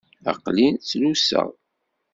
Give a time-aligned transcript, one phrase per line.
[0.31, 1.47] Aql-i ttluseɣ.